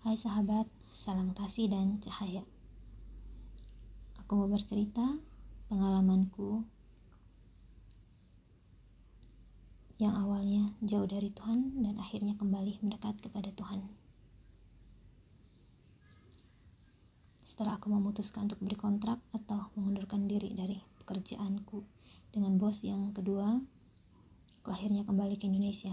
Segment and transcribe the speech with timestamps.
[0.00, 0.64] Hai sahabat,
[0.96, 2.40] salam kasih dan cahaya.
[4.16, 5.04] Aku mau bercerita
[5.68, 6.64] pengalamanku
[10.00, 13.84] yang awalnya jauh dari Tuhan dan akhirnya kembali mendekat kepada Tuhan.
[17.44, 21.84] Setelah aku memutuskan untuk berkontrak atau mengundurkan diri dari pekerjaanku
[22.32, 23.60] dengan bos yang kedua,
[24.64, 25.92] aku akhirnya kembali ke Indonesia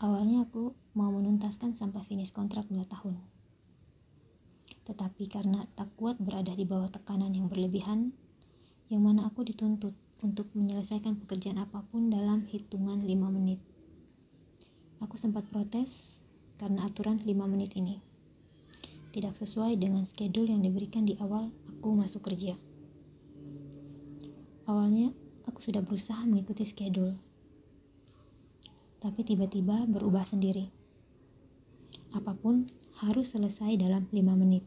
[0.00, 3.16] Awalnya aku mau menuntaskan sampai finish kontrak 2 tahun.
[4.84, 8.12] Tetapi karena tak kuat berada di bawah tekanan yang berlebihan,
[8.92, 13.64] yang mana aku dituntut untuk menyelesaikan pekerjaan apa pun dalam hitungan 5 menit.
[15.00, 15.88] Aku sempat protes
[16.60, 18.04] karena aturan 5 menit ini
[19.10, 22.54] tidak sesuai dengan schedule yang diberikan di awal aku masuk kerja.
[24.70, 25.10] Awalnya,
[25.50, 27.18] aku sudah berusaha mengikuti schedule,
[29.02, 30.79] tapi tiba-tiba berubah sendiri.
[32.10, 32.66] Apa pun
[33.02, 34.66] harus selesai dalam lima menit.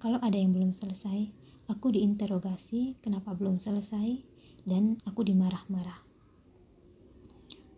[0.00, 1.28] Kalau ada yang belum selesai,
[1.68, 4.24] aku diinterogasi kenapa belum selesai
[4.64, 6.00] dan aku dimarah-marah.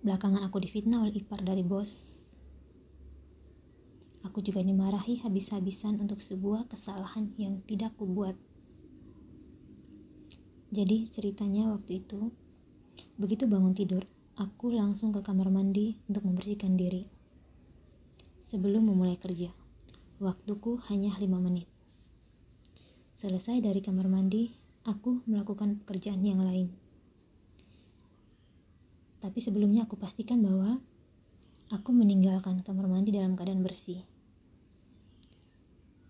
[0.01, 2.23] Belakangan aku difitnah oleh ipar dari bos.
[4.25, 8.37] Aku juga dimarahi habis-habisan untuk sebuah kesalahan yang tidak kubuat.
[10.71, 12.31] Jadi ceritanya waktu itu,
[13.19, 14.05] begitu bangun tidur,
[14.41, 17.20] Aku langsung ke kamar mandi untuk membersihkan diri.
[18.51, 19.55] Sebelum memulai kerja,
[20.19, 21.71] waktuku hanya lima menit.
[23.15, 24.51] Selesai dari kamar mandi,
[24.83, 26.67] aku melakukan pekerjaan yang lain.
[29.23, 30.83] Tapi sebelumnya aku pastikan bahwa
[31.71, 34.03] aku meninggalkan kamar mandi dalam keadaan bersih.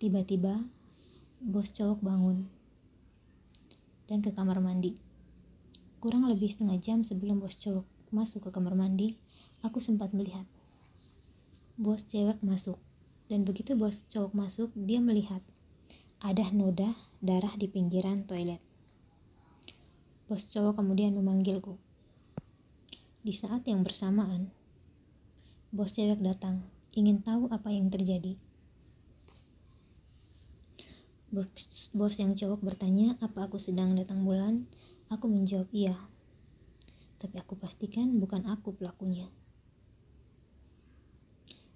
[0.00, 0.64] Tiba-tiba,
[1.44, 2.48] bos cowok bangun
[4.08, 4.96] dan ke kamar mandi.
[6.00, 7.84] Kurang lebih setengah jam sebelum bos cowok
[8.16, 9.20] masuk ke kamar mandi,
[9.60, 10.48] aku sempat melihat.
[11.80, 12.76] Bos cewek masuk,
[13.32, 15.40] dan begitu bos cowok masuk, dia melihat
[16.20, 16.92] ada noda
[17.24, 18.60] darah di pinggiran toilet.
[20.28, 21.80] Bos cowok kemudian memanggilku.
[23.24, 24.52] Di saat yang bersamaan,
[25.72, 26.60] bos cewek datang,
[26.92, 28.36] ingin tahu apa yang terjadi.
[31.32, 31.48] Bos,
[31.96, 34.68] bos yang cowok bertanya apa aku sedang datang bulan.
[35.08, 35.96] Aku menjawab iya,
[37.16, 39.32] tapi aku pastikan bukan aku pelakunya.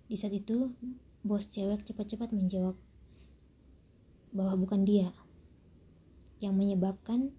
[0.05, 0.69] Di saat itu,
[1.25, 2.77] bos cewek cepat-cepat menjawab
[4.37, 5.09] bahwa bukan dia
[6.45, 7.33] yang menyebabkan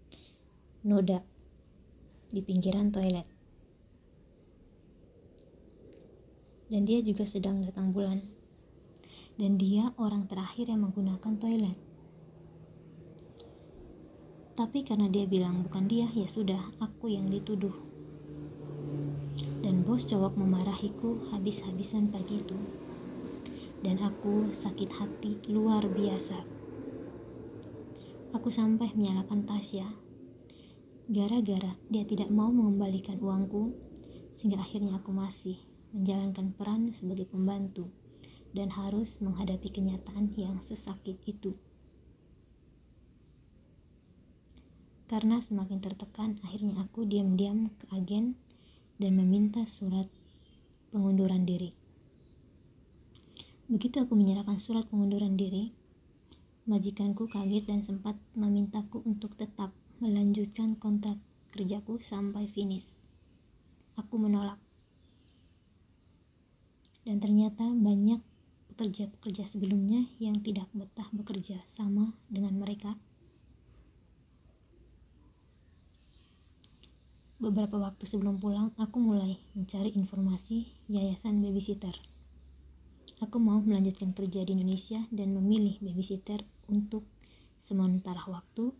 [0.81, 1.22] noda
[2.34, 3.30] di pinggiran toilet.
[6.66, 8.26] Dan dia juga sedang datang bulan.
[9.38, 11.78] Dan dia orang terakhir yang menggunakan toilet.
[14.56, 17.94] Tapi karena dia bilang bukan dia, ya sudah, aku yang dituduh
[19.66, 22.53] dan bos cowok memarahiku habis-habisan pagi itu.
[23.81, 26.38] Dan aku sakit hati luar biasa.
[28.38, 29.90] Aku sampai menyalahkan Tasya.
[31.09, 33.74] Gara-gara dia tidak mau mengembalikan uangku,
[34.38, 35.58] sehingga akhirnya aku masih
[35.97, 37.90] menjalankan peran sebagai pembantu
[38.53, 41.58] dan harus menghadapi kenyataan yang sesakit itu.
[45.09, 48.38] Karena semakin tertekan, akhirnya aku diam-diam ke agen
[48.95, 50.07] dan meminta surat
[50.95, 51.75] pengunduran diri.
[53.66, 55.73] Begitu aku menyerahkan surat pengunduran diri,
[56.69, 61.17] majikanku kaget dan sempat memintaku untuk tetap melanjutkan kontrak
[61.50, 62.85] kerjaku sampai finish.
[63.97, 64.59] Aku menolak.
[67.05, 68.19] Dan ternyata banyak
[68.75, 72.97] pekerja-pekerja sebelumnya yang tidak betah bekerja sama dengan mereka
[77.45, 81.94] Beberapa waktu sebelum pulang, aku mulai mencari informasi yayasan babysitter.
[83.22, 87.05] Aku mau melanjutkan kerja di Indonesia dan memilih babysitter untuk
[87.61, 88.73] sementara waktu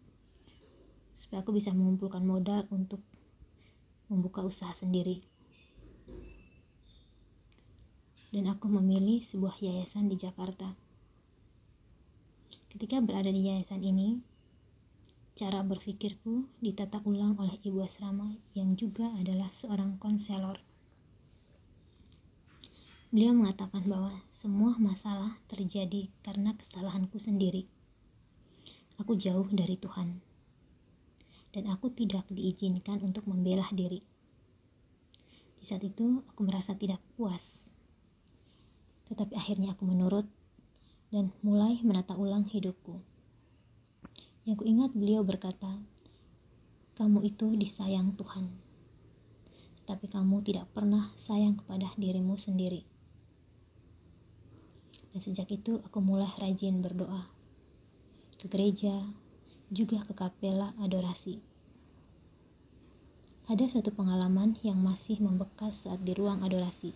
[1.14, 3.06] supaya aku bisa mengumpulkan modal untuk
[4.10, 5.22] membuka usaha sendiri.
[8.34, 10.74] Dan aku memilih sebuah yayasan di Jakarta.
[12.74, 14.26] Ketika berada di yayasan ini,
[15.36, 20.56] Cara berpikirku ditata ulang oleh ibu asrama yang juga adalah seorang konselor.
[23.12, 27.68] Beliau mengatakan bahwa semua masalah terjadi karena kesalahanku sendiri.
[28.96, 30.24] Aku jauh dari Tuhan,
[31.52, 34.00] dan aku tidak diizinkan untuk membela diri.
[35.60, 37.44] Di saat itu, aku merasa tidak puas,
[39.12, 40.32] tetapi akhirnya aku menurut
[41.12, 43.15] dan mulai menata ulang hidupku.
[44.46, 45.82] Yang kuingat beliau berkata,
[46.94, 48.46] kamu itu disayang Tuhan,
[49.90, 52.86] tapi kamu tidak pernah sayang kepada dirimu sendiri.
[55.10, 57.26] Dan sejak itu aku mulai rajin berdoa.
[58.38, 58.94] Ke gereja,
[59.74, 61.42] juga ke kapela adorasi.
[63.50, 66.94] Ada suatu pengalaman yang masih membekas saat di ruang adorasi.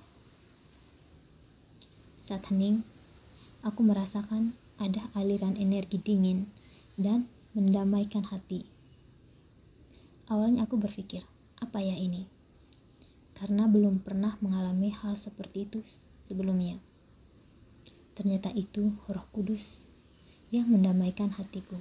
[2.29, 2.85] Saat hening,
[3.65, 6.45] aku merasakan ada aliran energi dingin
[6.93, 8.65] dan mendamaikan hati.
[10.29, 11.25] Awalnya aku berpikir,
[11.57, 12.29] apa ya ini?
[13.37, 15.79] Karena belum pernah mengalami hal seperti itu
[16.29, 16.77] sebelumnya.
[18.13, 19.81] Ternyata itu Roh Kudus
[20.51, 21.79] yang mendamaikan hatiku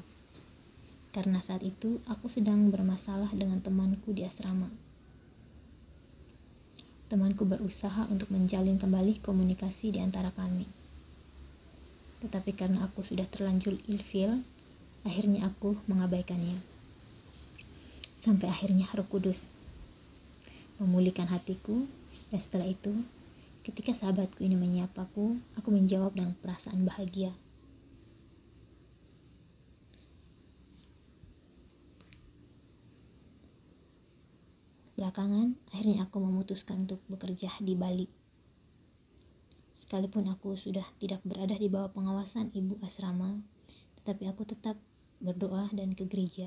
[1.19, 4.71] karena saat itu aku sedang bermasalah dengan temanku di asrama.
[7.11, 10.69] Temanku berusaha untuk menjalin kembali komunikasi di antara kami.
[12.21, 14.45] Tetapi karena aku sudah terlanjur ilfil,
[15.09, 16.61] akhirnya aku mengabaikannya.
[18.21, 19.41] Sampai akhirnya Roh Kudus
[20.79, 21.89] memulihkan hatiku
[22.31, 22.93] dan setelah itu
[23.67, 27.35] ketika sahabatku ini menyapaku, aku menjawab dengan perasaan bahagia.
[34.99, 38.11] Belakangan, akhirnya aku memutuskan untuk bekerja di Bali.
[39.79, 43.39] Sekalipun aku sudah tidak berada di bawah pengawasan ibu asrama,
[44.03, 44.75] tetapi aku tetap
[45.19, 46.47] berdoa dan ke gereja.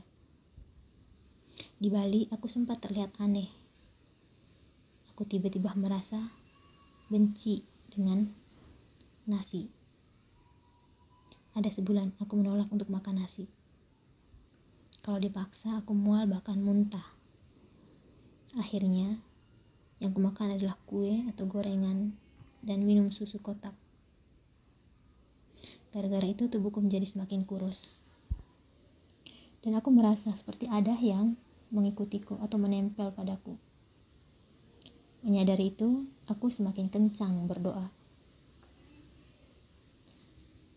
[1.81, 3.49] Di Bali, aku sempat terlihat aneh.
[5.11, 6.31] Aku tiba-tiba merasa
[7.11, 8.29] benci dengan
[9.27, 9.67] nasi.
[11.51, 13.45] Ada sebulan aku menolak untuk makan nasi.
[15.01, 17.03] Kalau dipaksa, aku mual bahkan muntah.
[18.55, 19.19] Akhirnya,
[19.99, 22.13] yang kumakan adalah kue atau gorengan
[22.61, 23.73] dan minum susu kotak.
[25.91, 28.01] Gara-gara itu tubuhku menjadi semakin kurus.
[29.61, 31.37] Dan aku merasa seperti ada yang
[31.69, 33.55] mengikutiku atau menempel padaku.
[35.21, 37.93] Menyadari itu, aku semakin kencang berdoa.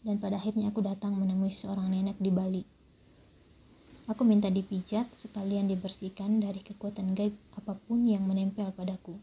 [0.05, 2.63] Dan pada akhirnya aku datang menemui seorang nenek di Bali.
[4.05, 9.17] Aku minta dipijat sekalian dibersihkan dari kekuatan gaib apa pun yang menempel padaku.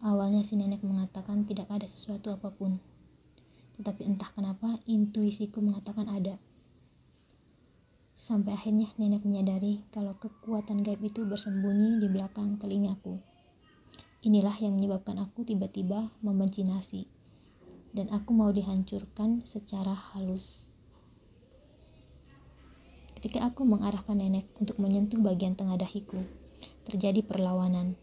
[0.00, 2.80] Awalnya si nenek mengatakan tidak ada sesuatu apa pun.
[3.76, 6.40] Tetapi entah kenapa intuisiku mengatakan ada.
[8.14, 13.18] Sampai akhirnya nenek menyadari kalau kekuatan gaib itu bersembunyi di belakang telingaku.
[14.24, 17.04] Inilah yang menyebabkan aku tiba-tiba membenci nasi.
[17.94, 20.66] Dan aku mau dihancurkan secara halus.
[23.18, 26.22] Ketika aku mengarahkan nenek untuk menyentuh bagian tengah dahiku,
[26.86, 27.98] terjadi perlawanan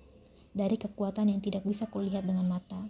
[0.52, 2.88] dari kekuatan yang tidak bisa kulihat dengan mata.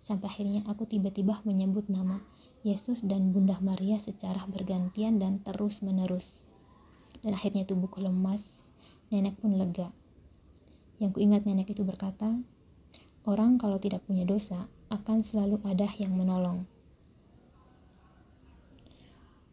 [0.00, 2.22] Sampai akhirnya aku tiba-tiba menyebut nama
[2.66, 6.50] Yesus dan Bunda Maria secara bergantian dan terus-menerus.
[7.22, 8.42] Dan akhirnya tubuhku lemas,
[9.06, 9.94] nenek pun lega.
[10.98, 12.42] Yang kuingat nenek itu berkata,
[13.22, 16.66] orang kalau tidak punya dosa akan selalu ada yang menolong.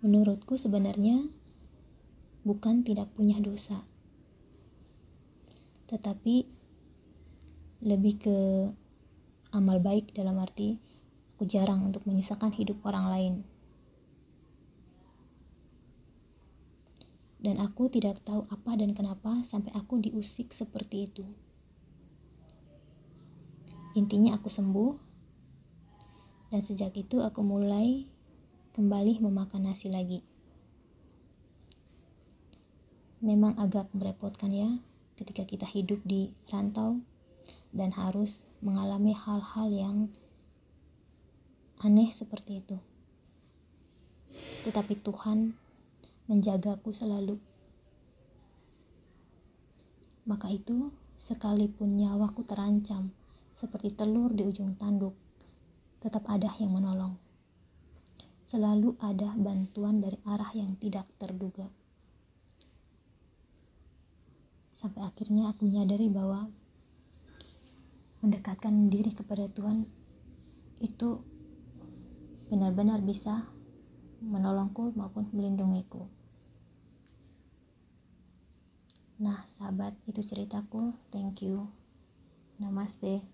[0.01, 1.30] Menurutku sebenarnya
[2.42, 3.86] bukan tidak punya dosa,
[5.86, 6.50] tetapi
[7.86, 8.38] lebih ke
[9.54, 10.81] amal baik dalam arti
[11.44, 13.34] aku jarang untuk menyusahkan hidup orang lain.
[17.44, 21.28] Dan aku tidak tahu apa dan kenapa sampai aku diusik seperti itu.
[24.00, 24.95] Intinya aku sembuh,
[26.48, 28.08] dan sejak itu aku mulai
[28.79, 30.24] kembali memakan nasi lagi
[33.24, 34.72] memang agak merepotkan ya
[35.15, 37.00] ketika kita hidup di rantau
[37.72, 39.98] dan harus mengalami hal-hal yang
[41.84, 42.80] aneh seperti itu.
[44.63, 45.52] Tetapi Tuhan
[46.32, 47.36] menjagaku selalu.
[50.24, 53.12] Maka itu, sekalipun nyawaku terancam
[53.60, 55.12] seperti telur di ujung tanduk,
[56.00, 57.20] tetap ada yang menolong.
[58.48, 61.68] Selalu ada bantuan dari arah yang tidak terduga
[64.84, 66.52] sampai akhirnya aku menyadari bahwa
[68.20, 69.88] mendekatkan diri kepada Tuhan
[70.84, 71.24] itu
[72.53, 73.50] benar-benar bisa
[74.22, 76.05] menolongku maupun melindungiku.
[79.25, 80.93] Nah, sahabat, itu ceritaku.
[81.10, 81.65] Thank you.
[82.62, 83.33] Namaste.